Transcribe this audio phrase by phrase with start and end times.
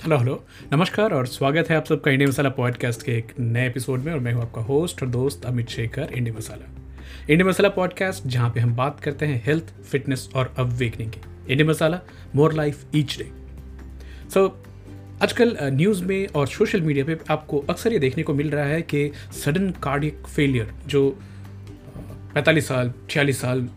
[0.00, 0.34] Hello hello.
[0.72, 4.20] नमस्कार और स्वागत है आप सबका इंडिया मसाला पॉडकास्ट के एक नए एपिसोड में और
[4.20, 6.68] मैं हूँ आपका होस्ट और दोस्त Amit Shekhar, India Masala.
[7.30, 11.20] India Masala podcast, जहाँ पे हम बात करते हैं हेल्थ फिटनेस और अवेकनिंग की।
[11.50, 12.00] India Masala
[12.34, 13.30] more life each day
[14.34, 14.46] so
[15.22, 18.82] आजकल न्यूज़ में और सोशल मीडिया पे आपको अक्सर ये देखने को मिल रहा है
[18.82, 19.10] कि
[19.44, 21.08] सडन कार्डियक फेलियर जो
[22.34, 23.68] पैंतालीस साल, छियालीस साल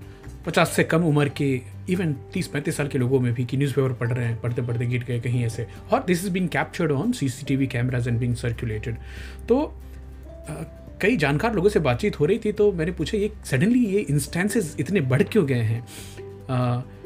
[0.46, 1.50] पचास से कम उम्र के
[1.90, 4.86] इवन तीस, पैंतीस साल के लोगों में भी कि न्यूज़पेपर पढ़ रहे हैं, पढ़ते पढ़ते
[4.86, 8.08] गिर गए कहीं ऐसे। और this is been captured on C C T V cameras
[8.08, 8.98] and being circulated
[9.50, 9.74] तो
[11.02, 14.76] कई जानकार लोगों से बातचीत हो रही थी तो मैंने पूछा, ये सडनली ये इंस्टेंसेस
[14.80, 15.82] इतने बढ़ क्यों गए हैं?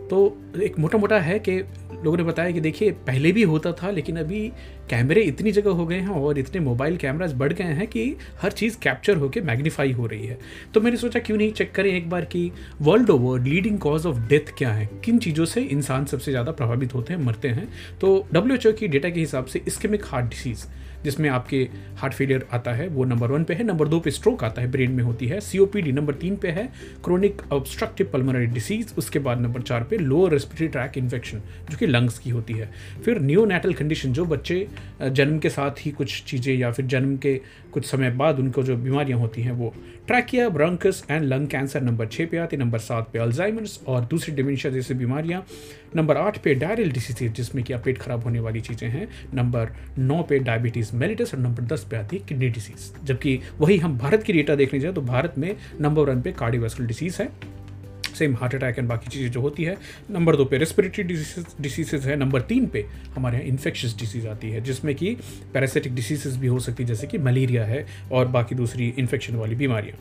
[0.10, 1.58] तो एक मोटा मोटा है कि
[2.04, 4.52] लोगों ने बताया कि देखिए, पहले भी होता था, लेकिन अभी
[4.90, 8.52] कैमरे इतनी जगह हो गए हैं और इतने मोबाइल कैमराज बढ़ गए हैं कि हर
[8.52, 10.40] चीज़ कैप्चर होकर मैग्नीफाई हो रही है।
[10.74, 12.52] तो मैंने सोचा क्यों नहीं चेक करें एक बार कि
[12.82, 14.90] world over leading cause of death क्या है?
[15.06, 17.68] किन चीज़ों से इंसान सबसे ज़्यादा प्रभावित होते हैं, मरते हैं?
[18.02, 20.66] तो WHO की डेटा के हिसाब से इस्केमिक हार्ट डिसीज़।
[21.04, 21.58] जिसमें आपके
[21.98, 24.72] हार्ट फेलियर आता है, वो नंबर वन पे है। नंबर दो पे स्ट्रोक आता है
[24.72, 26.68] ब्रेन में होती है। सीओपीडी नंबर तीन पे है।
[27.04, 31.88] क्रोनिक ऑब्स्ट्रक्टिव पल्मोनरी डिसीज उसके बाद नंबर चार पे लोअर रेस्पिरेटरी ट्रैक इन्फेक्शन जो कि
[31.88, 32.70] लंग्स की होती है।
[33.06, 34.68] फिर न्यू नेटल कंडीशन जो बच्चे
[35.02, 37.40] जन्म के साथ ही कुछ चीज़ें या फिर जन्म के
[37.74, 39.74] कुछ समय बाद उनको जो बीमारियाँ होती हैं, वो
[40.08, 44.36] trachea bronchus and lung cancer number छः पे आती नंबर सात पे अल्जाइमर्स और दूसरी
[44.36, 45.44] डिमेंशिया जैसी बीमारियाँ।
[45.96, 50.22] नंबर आठ पे डायरल डिसीज जिसमें कि पेट खराब होने वाली चीज़ें हैं। नंबर नौ
[50.24, 54.24] पे डायबिटीज़ मेलिटस और नंबर दस पे आती है किडनी डिज़ीज़ जबकि वही हम भारत
[54.24, 57.30] की डेटा देखने जाए तो भारत में नंबर वन पे कार्डियोवास्कुलर डिज़ीज़ है
[58.16, 59.76] सेम हार्ट अटैक एंड बाकी चीज़ें जो होती है
[60.12, 61.04] नंबर दो पे रेस्पिरेटरी
[61.62, 65.16] डिसीजेज है नंबर तीन पे हमारे यहाँ इन्फेक्शस डिसीज़ आती है, जिसमें कि
[65.54, 69.56] पैरासिटिक डिसीजेज भी हो सकती है, जैसे कि मलेरिया है और बाकी दूसरी इन्फेक्शन वाली
[69.56, 69.98] बीमारियाँ.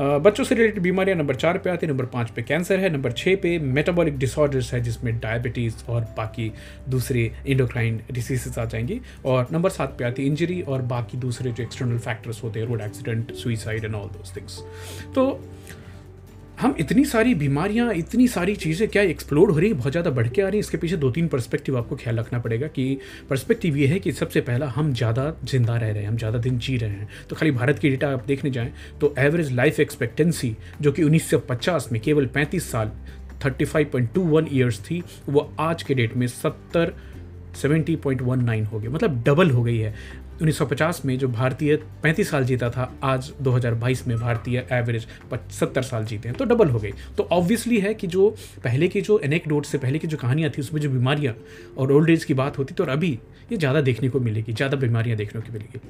[0.00, 3.12] बच्चों से रिलेटेड बीमारियाँ नंबर चार पे आती है, नंबर पाँच पे कैंसर है, नंबर
[3.12, 6.52] छः पे मेटाबॉलिक डिसऑर्डर्स है, जिसमें डायबिटीज़ और बाकी
[6.88, 11.52] दूसरे इंडोक्राइन डिसीजेस आ जाएँगी। और नंबर सात पे आती है इंजरी और बाकी दूसरे
[11.52, 14.58] जो एक्सटर्नल फैक्टर्स होते हैं road accident suicide and all those things
[15.14, 15.24] तो
[16.60, 19.74] हम इतनी सारी बीमारियाँ, इतनी सारी चीज़ें क्या एक्सप्लोर हो रही है?
[19.76, 22.38] बहुत ज़्यादा बढ़ के आ रही है। इसके पीछे दो तीन पर्सपेक्टिव आपको ख्याल रखना
[22.38, 22.98] पड़ेगा कि
[23.30, 26.58] पर्सपेक्टिव ये है कि सबसे पहला, हम ज़्यादा ज़िंदा रह रहे हैं, हम ज़्यादा दिन
[26.58, 30.54] जी रहे हैं। तो खाली भारत की डेटा आप देखने जाएँ तो एवरेज लाइफ एक्सपेक्टेंसी
[30.80, 32.92] जो कि उन्नीस सौ पचास में केवल पैंतीस साल
[33.44, 36.94] thirty five point two one years थी, वो आज के डेट में सत्तर
[37.56, 39.94] सेवेंटी पॉइंट वन नाइन हो गया। मतलब डबल हो गई है।
[40.36, 45.06] 1950 में जो भारतीय 35 साल जीता था, आज 2022 में भारतीय एवरेज
[45.52, 48.28] सत्तर साल जीते हैं तो डबल हो गई। तो ऑब्वियसली है कि जो
[48.64, 51.34] पहले की जो एनेकडोट से, पहले की जो कहानियाँ थी, उसमें जो बीमारियाँ
[51.78, 53.18] और ओल्ड एज की बात होती तो और अभी
[53.52, 55.80] ये ज़्यादा देखने को मिलेगी, ज़्यादा बीमारियाँ देखने को मिलेगी।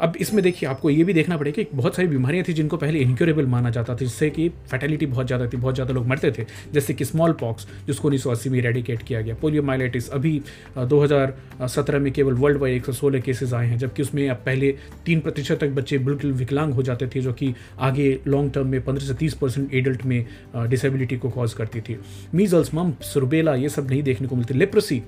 [0.00, 2.98] अब इसमें देखिए, आपको ये भी देखना पड़ेगा कि बहुत सारी बीमारियाँ थी जिनको पहले
[2.98, 6.44] इनक्योरेबल माना जाता था, जिससे कि फैटेलिटी बहुत ज़्यादा थी, बहुत ज़्यादा लोग मरते थे।
[6.72, 10.40] जैसे कि स्मॉल पॉक्स जिसको उन्नीस सौ अस्सी में रेडिकेट किया गया। पोलियो माइलाइटिस अभी
[10.78, 14.74] 2017 में केवल वर्ल्ड वाइड एक सौ सोलह केसेज आए हैं, जबकि उसमें अब पहले
[15.06, 18.82] तीन प्रतिशत तक बच्चे बिल्कुल विकलांग हो जाते थे, जो कि आगे लॉन्ग टर्म में
[18.84, 20.24] पंद्रह से तीस परसेंट एडल्ट में
[20.56, 21.98] डिसेबिलिटी को कॉज करती थी।
[22.34, 25.02] मीजल्स मम्प सुरबेला ये सब नहीं देखने को मिलती। लेप्रोसी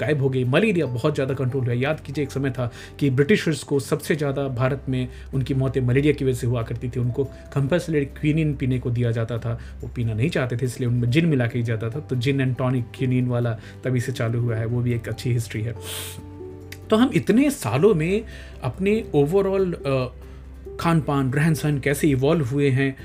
[0.00, 2.70] गायब हो गई। मलेरिया बहुत ज़्यादा कंट्रोल हुआ। याद कीजिए, एक समय था
[3.00, 6.88] कि ब्रिटिशर्स को सबसे ज़्यादा भारत में उनकी मौतें मलेरिया की वजह से हुआ करती
[6.88, 7.24] थी। उनको
[7.54, 11.26] कंपल्सरी क्विनिन पीने को दिया जाता था। वो पीना नहीं चाहते थे, इसलिए उनमें जिन
[11.26, 13.52] मिला के जाता था। तो जिन एंड टॉनिक क्विनिन वाला
[13.84, 15.74] तभी से चालू हुआ है। वो भी एक अच्छी हिस्ट्री है।
[16.90, 18.22] तो हम इतने सालों में
[18.62, 19.74] अपने ओवरऑल
[20.80, 22.96] खान पान रहन सहन कैसे इवॉल्व हुए हैं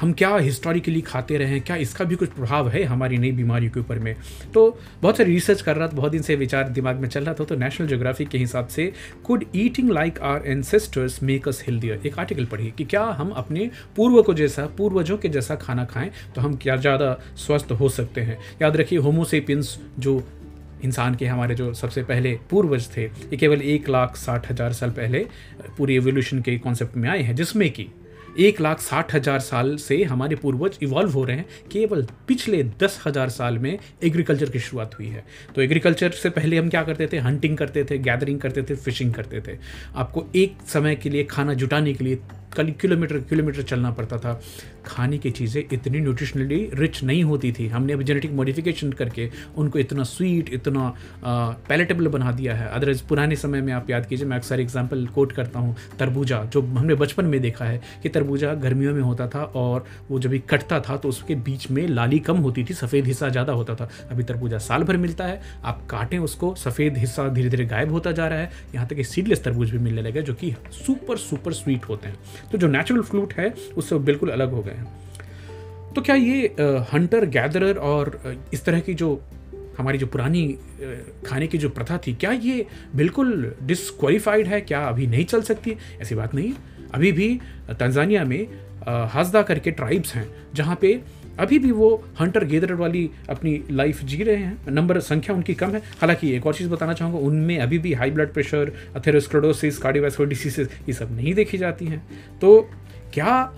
[0.00, 3.68] हम क्या हिस्टोरिकली खाते रहे हैं, क्या इसका भी कुछ प्रभाव है हमारी नई बीमारी
[3.68, 4.14] के ऊपर में?
[4.54, 7.34] तो बहुत सारी रिसर्च कर रहा था, बहुत दिन से विचार दिमाग में चल रहा
[7.34, 8.92] था तो नेशनल जोग्राफी के हिसाब से
[9.24, 13.70] could eating like our ancestors make us healthier एक आर्टिकल पढ़िए कि क्या हम अपने
[13.96, 18.20] पूर्व को जैसा, पूर्वजों के जैसा खाना खाएँ तो हम क्या ज़्यादा स्वस्थ हो सकते
[18.20, 18.38] हैं?
[18.62, 20.22] याद रखिए होमोसेपियंस जो
[20.84, 24.90] इंसान के हमारे जो सबसे पहले पूर्वज थे, ये केवल एक लाख साठ हज़ार साल
[24.90, 25.26] पहले
[25.78, 27.86] पूरी एवोल्यूशन के कॉन्सेप्ट में आए हैं, जिसमें कि
[28.38, 33.00] एक लाख साठ हज़ार साल से हमारे पूर्वज इवॉल्व हो रहे हैं, केवल पिछले दस
[33.06, 37.08] हज़ार साल में एग्रीकल्चर की शुरुआत हुई है। तो एग्रीकल्चर से पहले हम क्या करते
[37.12, 37.18] थे?
[37.20, 39.58] हंटिंग करते थे गैदरिंग करते थे फिशिंग करते थे।
[39.96, 42.18] आपको एक समय के लिए खाना जुटाने के लिए
[42.56, 44.40] कल किलोमीटर किलोमीटर चलना पड़ता था।
[44.84, 49.78] खाने की चीज़ें इतनी न्यूट्रिशनली रिच नहीं होती थी। हमने अभी जेनेटिक मॉडिफिकेशन करके उनको
[49.78, 50.94] इतना स्वीट इतना
[51.68, 55.32] पैलेटेबल बना दिया है। अदरवाइज़ पुराने समय में आप याद कीजिए, मैं अक्सर एग्ज़ाम्पल कोट
[55.32, 59.42] करता हूँ, तरबूजा, जो हमने बचपन में देखा है, कि तरबूजा गर्मियों में होता था
[59.56, 63.06] और वो जब भी कटता था तो उसके बीच में लाली कम होती थी, सफ़ेद
[63.06, 67.28] हिस्सा ज़्यादा होता था। अभी तरबूजा साल भर मिलता है, आप काटें उसको, सफ़ेद हिस्सा
[67.30, 70.22] धीरे धीरे गायब होता जा रहा है। यहाँ तक कि सीडलेस तरबूज भी मिलने लगे,
[70.22, 74.52] जो कि सुपर सुपर स्वीट होते हैं। तो जो नेचुरल फ्रूट है, उससे बिल्कुल अलग
[74.52, 76.46] हो गए हैं। तो क्या ये
[76.92, 78.20] हंटर गैदरर और
[78.54, 79.20] इस तरह की जो
[79.78, 80.46] हमारी जो पुरानी
[81.26, 82.66] खाने की जो प्रथा थी, क्या ये
[82.96, 84.60] बिल्कुल डिसक्वालीफाइड है?
[84.62, 85.76] क्या अभी नहीं चल सकती?
[86.00, 86.52] ऐसी बात नहीं
[86.94, 87.28] अभी भी
[87.70, 88.46] तंजानिया में
[89.14, 91.00] हजदा करके ट्राइब्स हैं, जहाँ पे
[91.38, 91.88] अभी भी वो
[92.20, 96.46] हंटर गेदर वाली अपनी लाइफ जी रहे हैं। नंबर संख्या उनकी कम है। हालाँकि एक
[96.46, 101.16] और चीज़ बताना चाहूँगा, उनमें अभी भी high blood pressure atherosclerosis cardiovascular diseases ये सब
[101.16, 102.02] नहीं देखी जाती हैं।
[102.40, 102.60] तो
[103.14, 103.52] क्या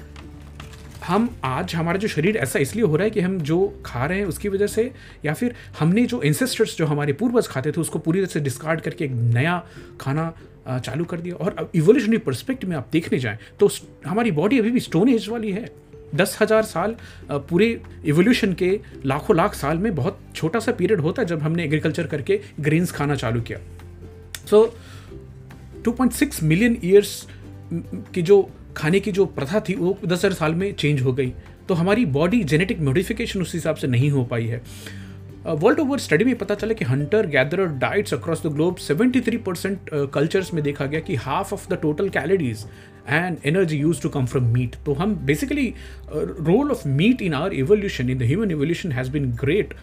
[1.07, 4.19] हम आज, हमारा जो शरीर ऐसा इसलिए हो रहा है कि हम जो खा रहे
[4.19, 4.91] हैं उसकी वजह से,
[5.25, 8.81] या फिर हमने जो इंसेस्टर्स जो हमारे पूर्वज खाते थे, उसको पूरी तरह से डिस्कार्ड
[8.81, 9.63] करके एक नया
[10.01, 10.33] खाना
[10.69, 13.71] चालू कर दिया। और इवोल्यूशनरी परस्पेक्ट में आप देखने जाएँ तो
[14.07, 15.71] हमारी बॉडी अभी भी स्टोन एज वाली है।
[16.15, 16.97] दस हज़ार साल
[17.31, 17.67] पूरे
[18.07, 22.07] इवोल्यूशन के लाखों लाख साल में बहुत छोटा सा पीरियड होता है जब हमने एग्रीकल्चर
[22.07, 23.59] करके ग्रेन्स खाना चालू किया।
[24.47, 24.65] So
[25.85, 27.27] two point six million years
[28.15, 28.43] की जो
[28.77, 31.33] खाने की जो प्रथा थी, वो दस हज़ार साल में चेंज हो गई।
[31.69, 34.63] तो हमारी बॉडी जेनेटिक मॉडिफिकेशन उस हिसाब से नहीं हो पाई है।
[35.45, 39.91] वर्ल्ड ओवर स्टडी में पता चला कि hunter gatherer diets across the globe 73 percent
[40.15, 42.65] cultures में देखा गया कि half of the total calories
[43.09, 45.67] and energy used to come from meat तो हम basically
[46.13, 49.75] role of meat in our evolution in the human evolution has been great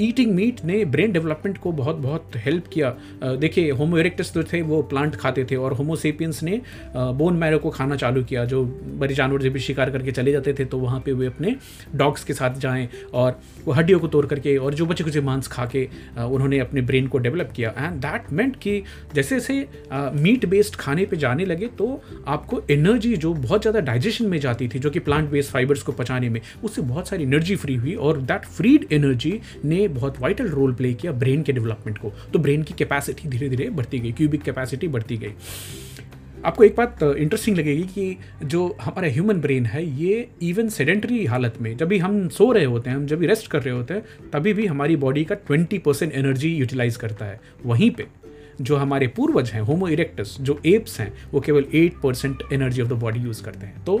[0.00, 2.90] eating meat ने brain development को बहुत बहुत हेल्प किया।
[3.36, 6.60] देखिए होमो erectus जो थे, वो प्लांट खाते थे और होमोसेपियंस ने
[6.96, 10.54] बोन मैरो को खाना चालू किया। जो बड़े जानवर जब भी शिकार करके चले जाते
[10.54, 11.54] थे तो वहाँ पे वे अपने
[11.96, 15.48] डॉग्स के साथ जाएँ और वो हड्डियों को तोड़ करके और जो बचे कुछ मांस
[15.48, 15.84] खा के
[16.16, 18.82] उन्होंने अपने ब्रेन को डेवलप किया। एंड दैट मेंट कि
[19.14, 19.54] जैसे जैसे
[20.14, 21.86] मीट बेस्ड खाने पर जाने लगे तो
[22.26, 25.92] आपको एनर्जी जो बहुत ज़्यादा डाइजेशन में जाती थी, जो कि प्लांट बेस्ड फाइबर्स को
[25.92, 30.48] पचाने में, उससे बहुत सारी एनर्जी फ्री हुई और दैट फ्रीड एनर्जी ने बहुत वाइटल
[30.48, 34.12] रोल प्ले किया ब्रेन के डेवलपमेंट को। तो ब्रेन की कैपेसिटी धीरे धीरे बढ़ती गई
[34.12, 35.32] क्यूबिक कैपेसिटी बढ़ती गई।
[36.44, 41.54] आपको एक बात इंटरेस्टिंग लगेगी कि जो हमारा ह्यूमन ब्रेन है, ये इवन सेडेंटरी हालत
[41.60, 43.94] में, जब भी हम सो रहे होते हैं, हम जब भी रेस्ट कर रहे होते
[43.94, 48.06] हैं, तभी भी हमारी बॉडी का ट्वेंटी परसेंट एनर्जी यूटिलाइज करता है। वहीं पे
[48.60, 52.88] जो हमारे पूर्वज हैं होमो इरेक्टस जो एप्स हैं, वो केवल eight percent energy of
[52.88, 53.98] the body use करते हैं। तो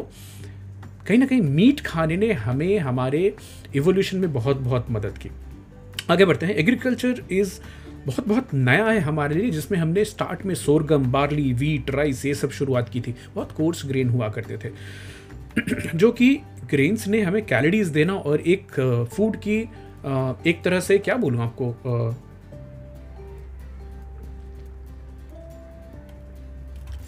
[1.06, 3.34] कहीं ना कहीं मीट खाने ने हमें, हमारे
[3.76, 5.30] इवोल्यूशन में बहुत बहुत मदद की।
[6.10, 7.58] आगे बढ़ते हैं। एग्रीकल्चर इज़
[8.06, 12.34] बहुत बहुत नया है हमारे लिए, जिसमें हमने स्टार्ट में सोरगम बार्ली वीट राइस ये
[12.34, 14.70] सब शुरुआत की थी। बहुत कोर्स ग्रेन हुआ करते थे।
[15.94, 16.34] जो कि
[16.70, 18.72] ग्रेन्स ने हमें कैलोरीज देना और एक
[19.16, 19.58] फ़ूड की
[20.50, 21.72] एक तरह से क्या बोलूँ आपको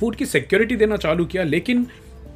[0.00, 1.86] फ़ूड की सिक्योरिटी देना चालू किया, लेकिन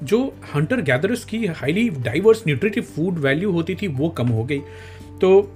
[0.02, 0.22] जो
[0.54, 4.60] हंटर गैदरर्स की highly diverse nutritive food value होती थी, वो कम हो गई।
[5.20, 5.50] तो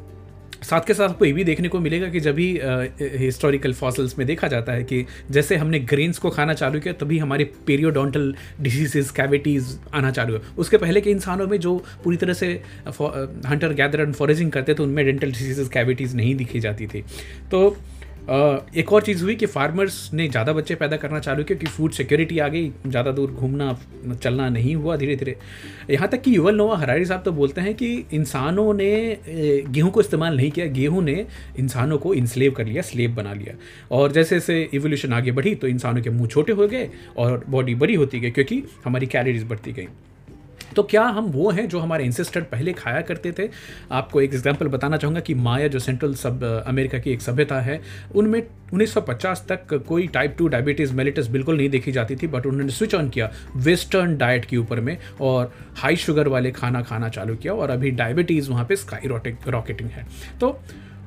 [0.62, 2.48] साथ के साथ आपको ये भी देखने को मिलेगा कि जब भी
[3.00, 7.18] हिस्टोरिकल फॉसल्स में देखा जाता है कि जैसे हमने ग्रेन्स को खाना चालू किया, तभी
[7.18, 12.32] हमारे पेरियोडोंटल डिजीजेस कैविटीज़ आना चालू हुआ उसके पहले के इंसानों में जो पूरी तरह
[12.32, 12.48] से
[12.88, 17.02] हंटर गैदर एंड फॉरेजिंग करते थे, उनमें डेंटल डिजीजेस कैविटीज़ नहीं दिखी जाती थी।
[17.50, 17.76] तो
[18.28, 21.92] एक और चीज़ हुई कि फार्मर्स ने ज़्यादा बच्चे पैदा करना चालू किया क्योंकि फ़ूड
[21.92, 23.78] सिक्योरिटी आ गई, ज़्यादा दूर घूमना,
[24.14, 25.36] चलना नहीं हुआ धीरे धीरे
[25.90, 30.00] यहाँ तक कि युवल नोवा हरारी साहब तो बोलते हैं कि इंसानों ने गेहूँ को
[30.00, 31.26] इस्तेमाल नहीं किया, गेहूँ ने
[31.58, 33.54] इंसानों को इंस्लेव कर लिया स्लेब बना लिया।
[33.90, 37.74] और जैसे जैसे इवोल्यूशन आगे बढ़ी तो इंसानों के मुँह छोटे हो गए और बॉडी
[37.76, 39.88] बड़ी होती गई क्योंकि हमारी कैलोरीज बढ़ती गई।
[40.76, 43.48] तो क्या हम वो हैं जो हमारे इंसिस्टर पहले खाया करते थे?
[43.92, 47.80] आपको एक एग्ज़ाम्पल बताना चाहूँगा कि माया जो सेंट्रल सब अमेरिका की एक सभ्यता है,
[48.14, 48.42] उनमें
[48.72, 52.94] 1950 तक कोई टाइप टू डायबिटीज़ मेलिटस बिल्कुल नहीं देखी जाती थी बट उन्होंने स्विच
[52.94, 57.54] ऑन किया वेस्टर्न डाइट के ऊपर में और हाई शुगर वाले खाना खाना चालू किया
[57.54, 59.08] और अभी डायबिटीज़ वहाँ पर स्काई
[59.48, 60.06] रॉकेटिंग है।
[60.40, 60.58] तो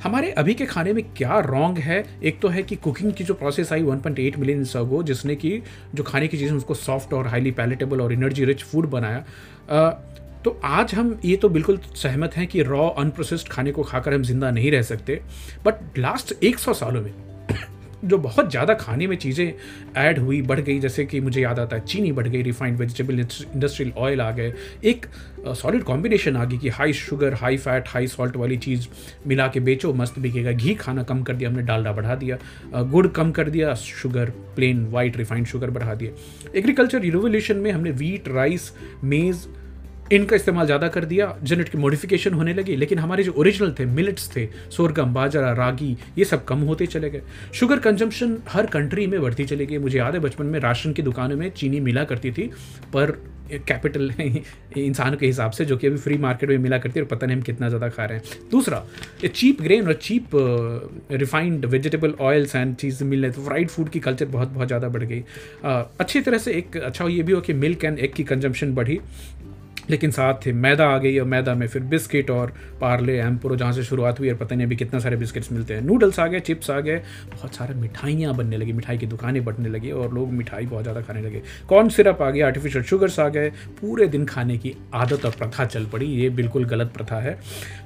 [0.03, 2.03] हमारे अभी के खाने में क्या रॉन्ग है?
[2.23, 5.51] एक तो है कि कुकिंग की जो प्रोसेस आई 1.8 मिलियन अगो जिसने कि
[5.95, 9.23] जो खाने की चीज़ें, उसको सॉफ्ट और हाईली पैलेटेबल और एनर्जी रिच फ़ूड बनाया
[9.69, 14.23] तो आज हम ये तो बिल्कुल सहमत हैं कि रॉ अनप्रोसेस्ड खाने को खाकर हम
[14.23, 15.21] ज़िंदा नहीं रह सकते
[15.65, 17.13] बट लास्ट 100 सालों में
[18.05, 19.53] जो बहुत ज़्यादा खाने में चीज़ें
[19.97, 23.19] ऐड हुई, बढ़ गई, जैसे कि मुझे याद आता है, चीनी बढ़ गई रिफाइंड वेजिटेबल
[23.19, 25.05] इंडस्ट्रियल ऑयल आ गए, एक
[25.55, 28.87] सॉलिड कॉम्बिनेशन आ गई कि high sugar high fat high salt वाली चीज़
[29.27, 32.37] मिला के बेचो, मस्त बिकेगा, घी खाना कम कर दिया, हमने डालडा बढ़ा दिया
[32.73, 36.11] गुड़ कम कर दिया sugar plain white refined sugar बढ़ा दिया।
[36.59, 38.71] एग्रीकल्चर रिवोल्यूशन में हमने वीट राइस
[39.03, 39.47] मेज़
[40.11, 44.29] इनका इस्तेमाल ज़्यादा कर दिया जेनेटिक मॉडिफिकेशन होने लगी, लेकिन हमारे जो ओरिजिनल थे मिलेट्स
[44.35, 47.21] थे सोरगम बाजरा, रागी, ये सब कम होते चले गए।
[47.53, 51.01] शुगर कंजम्पशन हर कंट्री में बढ़ती चली गई। मुझे याद है, बचपन में राशन की
[51.01, 52.49] दुकानों में चीनी मिला करती थी,
[52.93, 53.17] पर
[53.67, 54.11] कैपिटल
[54.77, 57.27] इंसान के हिसाब से, जो कि अभी फ्री मार्केट में मिला करती है, और पता
[57.27, 58.83] नहीं हम कितना ज़्यादा खा रहे हैं। दूसरा
[59.25, 60.29] चीप ग्रेन और cheap
[61.11, 64.89] refined vegetable oils and चीज़ मिल रहे तो फ्राइड फ़ूड की कल्चर बहुत बहुत ज़्यादा
[64.89, 65.23] बढ़ गई।
[65.63, 68.99] अच्छी तरह से एक अच्छा ये भी हो कि मिल्क एंड एग की कंजम्पशन बढ़ी।
[69.89, 73.71] लेकिन साथ थे, मैदा आ गई और मैदा में फिर बिस्किट और पार्ले एम्प्रो जहाँ
[73.73, 76.39] से शुरुआत हुई और पता नहीं अभी कितना सारे बिस्किट्स मिलते हैं। नूडल्स आ गए,
[76.39, 76.97] चिप्स आ गए,
[77.31, 81.01] बहुत सारे मिठाइयाँ बनने लगी, मिठाई की दुकानें बढ़ने लगी और लोग मिठाई बहुत ज़्यादा
[81.01, 83.49] खाने लगे। कॉर्न सिरप आ गया आर्टिफिशियल शुगर्स आ गए,
[83.81, 87.37] पूरे दिन खाने की आदत और प्रथा चल पड़ी, ये बिल्कुल गलत प्रथा है।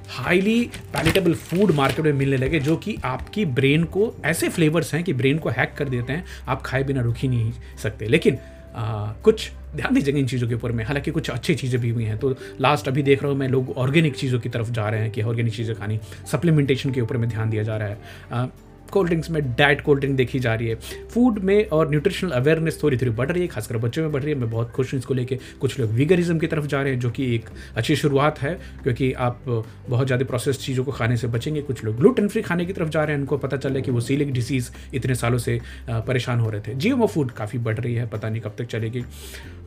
[0.08, 0.60] हाईली
[0.94, 5.12] पैलेटेबल फ़ूड मार्केट में मिलने लगे, जो कि आपकी ब्रेन को, ऐसे फ्लेवर्स हैं कि
[5.12, 8.38] ब्रेन को हैक कर देते हैं, आप खाए बिना रुक ही नहीं सकते। लेकिन
[8.74, 12.04] आ, कुछ ध्यान दीजिएगा इन चीज़ों के ऊपर में। हालाँकि कुछ अच्छी चीज़ें भी हुई
[12.04, 15.00] हैं। तो लास्ट अभी देख रहा हूँ मैं लोग ऑर्गेनिक चीज़ों की तरफ़ जा रहे
[15.00, 15.98] हैं कि ऑर्गेनिक चीज़ें खानी।
[16.32, 18.48] सप्लीमेंटेशन के ऊपर में ध्यान दिया जा रहा है।
[18.94, 20.74] कोल्ड ड्रिंक्स में डाइट कोल्ड ड्रिंक देखी जा रही है।
[21.10, 24.32] फ़ूड में और न्यूट्रिशनल अवेयरनेस थोड़ी थोड़ी बढ़ रही है, खासकर बच्चों में बढ़ रही
[24.32, 27.00] है। मैं बहुत खुश हूँ इसको लेके। कुछ लोग वीगरिज्म की तरफ़ जा रहे हैं,
[27.00, 29.40] जो कि एक अच्छी शुरुआत है, क्योंकि आप
[29.88, 32.88] बहुत ज़्यादा प्रोसेस चीज़ों को खाने से बचेंगे। कुछ लोग ग्लूटेन फ्री खाने की तरफ़
[32.88, 35.58] जा रहे हैं, उनको पता चल कि वो सीलिक डिसीज़ इतने सालों से
[35.88, 39.00] परेशान हो रहे थे। जी फ़ूड काफ़ी बढ़ रही है, पता नहीं कब तक चलेगी।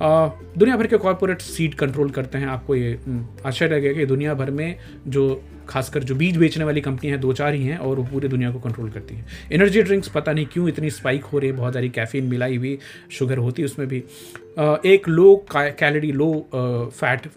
[0.02, 2.98] दुनिया भर के कॉरपोरेट सीड कंट्रोल करते हैं। आपको ये
[3.46, 4.76] आश्चर्य लगेगा कि दुनिया भर में
[5.08, 5.30] जो
[5.70, 8.52] खासकर जो बीज बेचने वाली कंपनी है दो चार ही हैं और वो पूरी दुनिया
[8.52, 11.74] को कंट्रोल करती है। एनर्जी ड्रिंक्स पता नहीं क्यों इतनी स्पाइक हो रही है, बहुत
[11.74, 12.78] सारी कैफीन मिलाई हुई
[13.12, 14.04] शुगर होती है उसमें भी।
[14.86, 17.28] एक low calorie low fat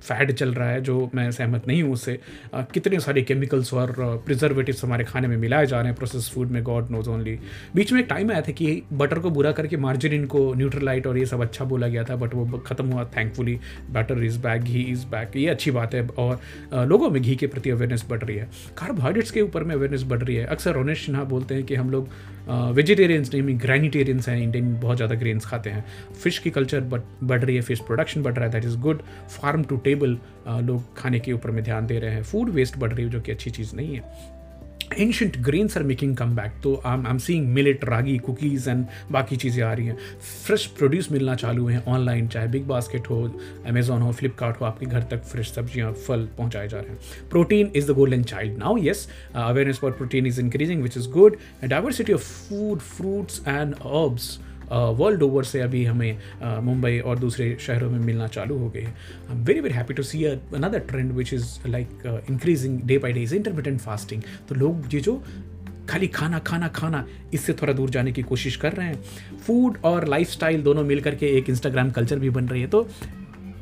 [0.00, 2.18] fat चल रहा है, जो मैं सहमत नहीं हूँ उससे।
[2.54, 3.94] कितने सारे केमिकल्स और
[4.26, 7.38] प्रिजर्वेटिव्स हमारे खाने में मिलाए जा रहे हैं प्रोसेस फ़ूड में गॉड नोज़ ओनली
[7.74, 11.18] बीच में एक टाइम आया था कि बटर को बुरा करके मार्जिन को न्यूट्रलाइट और
[11.18, 13.58] ये सब अच्छा बोला गया था बट वो खत्म हुआ thankfully
[13.90, 16.40] butter is back ghee is back ये अच्छी बात है। और
[16.86, 20.22] लोगों में घी के प्रति अवेयरनेस बढ़ रही है। कार्बोहाइड्रेट्स के ऊपर में अवेयरनेस बढ़
[20.22, 22.08] रही है। अक्सर रोनेश सिन्हा बोलते हैं कि हम लोग
[22.74, 27.56] वेजिटेरियंस नहीं ग्रैनिटेरियंस हैं इंडियन बहुत ज़्यादा ग्रेन्स खाते हैं। फ़िश की कल्चर बढ़ रही
[27.56, 30.18] है फ़िश प्रोडक्शन बढ़ रहा है that is good farm to table
[30.48, 33.20] लोग खाने के ऊपर में ध्यान दे रहे हैं। फ़ूड वेस्ट बढ़ रही है, जो
[33.20, 34.36] कि अच्छी चीज़ नहीं है।
[34.90, 39.36] Ancient grains are making come back तो I am seeing millet ragi cookies and बाकी
[39.36, 39.96] चीज़ें आ रही हैं।
[40.46, 43.22] फ्रेश प्रोड्यूस मिलना चालू हैं ऑनलाइन चाहे बिग बास्केट हो
[43.66, 47.70] अमेजोन हो फ्लिपकार्ट हो, आपके घर तक फ्रेश सब्ज़ियाँ, फल पहुँचाए जा रहे हैं। Protein
[47.76, 52.12] is the golden child now yes awareness for protein is increasing which is good diversity
[52.12, 54.38] of food fruits and herbs
[54.72, 56.18] world over से अभी हमें
[56.62, 58.94] मुंबई और दूसरे शहरों में मिलना चालू हो गए हैं।
[59.28, 63.12] I am very very happy to see another trend which is like increasing day by
[63.12, 65.22] day is intermittent fasting तो लोग ये जो
[65.88, 70.06] खाली खाना खाना खाना, इससे थोड़ा दूर जाने की कोशिश कर रहे हैं। फ़ूड और
[70.08, 72.86] लाइफ दोनों मिल करके एक इंस्टाग्राम कल्चर भी बन रही है। तो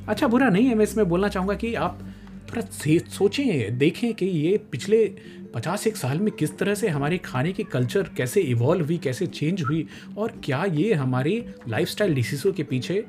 [0.08, 1.98] अच्छा बुरा नहीं है, मैं इसमें बोलना चाहूँगा कि आप
[2.50, 2.62] थोड़ा
[3.08, 5.06] सोचें, देखें कि ये पिछले
[5.54, 9.26] पचास एक साल में किस तरह से हमारे खाने की कल्चर कैसे इवॉल्व हुई, कैसे
[9.26, 9.86] चेंज हुई
[10.18, 13.04] और क्या ये हमारी लाइफ स्टाइल डिसीज़ों के पीछे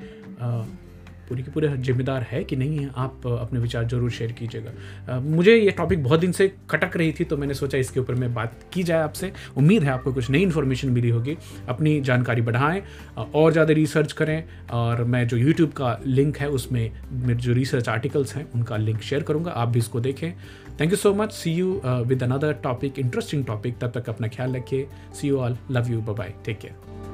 [1.29, 5.55] पूरी की पूरे जिम्मेदार है कि नहीं है आप अपने विचार ज़रूर शेयर कीजिएगा। मुझे
[5.55, 8.60] ये टॉपिक बहुत दिन से कटक रही थी तो मैंने सोचा इसके ऊपर मैं बात
[8.74, 11.38] की जाए आपसे। उम्मीद है आपको कुछ नई इन्फॉर्मेशन मिली होगी।
[11.69, 12.81] अपनी जानकारी बढ़ाएँ
[13.36, 17.89] और ज़्यादा रिसर्च करें, और मैं जो यूट्यूब का लिंक है, उसमें मेरे जो रिसर्च
[17.89, 20.31] आर्टिकल्स हैं, उनका लिंक शेयर करूँगा। आप भी इसको देखें।
[20.79, 24.55] Thank you so much see you with another topic interesting topic तब तक अपना ख्याल
[24.55, 27.07] रखिए। See you all love you bye take care